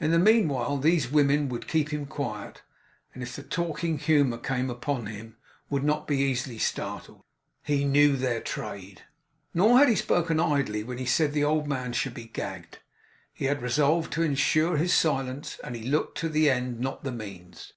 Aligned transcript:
In 0.00 0.10
the 0.10 0.18
meanwhile 0.18 0.78
these 0.78 1.12
women 1.12 1.48
would 1.48 1.68
keep 1.68 1.90
him 1.90 2.06
quiet; 2.06 2.62
and 3.14 3.22
if 3.22 3.36
the 3.36 3.42
talking 3.44 3.98
humour 4.00 4.36
came 4.38 4.68
upon 4.68 5.06
him, 5.06 5.36
would 5.70 5.84
not 5.84 6.08
be 6.08 6.16
easily 6.18 6.58
startled. 6.58 7.22
He 7.62 7.84
knew 7.84 8.16
their 8.16 8.40
trade. 8.40 9.02
Nor 9.54 9.78
had 9.78 9.88
he 9.88 9.94
spoken 9.94 10.40
idly 10.40 10.82
when 10.82 10.98
he 10.98 11.06
said 11.06 11.32
the 11.32 11.44
old 11.44 11.68
man 11.68 11.92
should 11.92 12.14
be 12.14 12.24
gagged. 12.26 12.80
He 13.32 13.44
had 13.44 13.62
resolved 13.62 14.12
to 14.14 14.22
ensure 14.24 14.76
his 14.76 14.92
silence; 14.92 15.60
and 15.62 15.76
he 15.76 15.84
looked 15.88 16.18
to 16.18 16.28
the 16.28 16.50
end, 16.50 16.80
not 16.80 17.04
the 17.04 17.12
means. 17.12 17.74